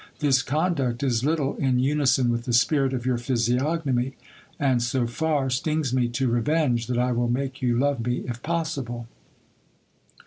This 0.17 0.41
conduct 0.41 1.03
is 1.03 1.23
little 1.23 1.55
in 1.57 1.77
unison 1.77 2.31
with 2.31 2.45
the 2.45 2.53
spirit 2.53 2.91
of 2.91 3.05
your 3.05 3.19
physiognomy, 3.19 4.13
and 4.59 4.81
so 4.81 5.05
far 5.05 5.51
stings 5.51 5.93
me 5.93 6.07
to 6.07 6.27
re 6.27 6.41
venge 6.41 6.87
that 6.87 6.97
I 6.97 7.11
will 7.11 7.29
make 7.29 7.61
you 7.61 7.77
love 7.77 8.03
me 8.03 8.23
if 8.25 8.41
possible." 8.41 9.07